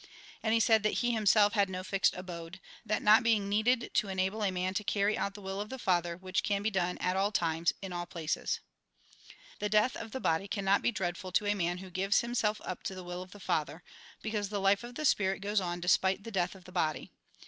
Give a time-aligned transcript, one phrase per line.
[0.41, 4.07] And he said that he himself had no fixed abode; that not being needed to
[4.07, 6.97] enable a man to carry out the will of the Father, which can be done
[6.97, 8.61] at all times, in all places.
[9.59, 12.81] The death of the body cannot be dreadful to a man who gives himself up
[12.85, 13.83] to the will of the Father,
[14.23, 17.11] because the life of the Spirit goes on despite the death of the body.